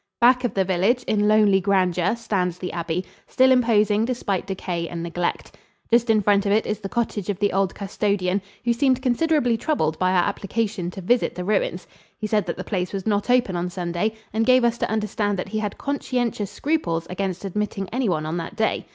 [0.19, 5.03] Back of the village, in lonely grandeur, stands the abbey, still imposing despite decay and
[5.03, 5.55] neglect.
[5.91, 9.57] Just in front of it is the cottage of the old custodian, who seemed considerably
[9.57, 11.85] troubled by our application to visit the ruins.
[12.17, 15.37] He said that the place was not open on Sunday and gave us to understand
[15.37, 18.87] that he had conscientious scruples against admitting anyone on that day.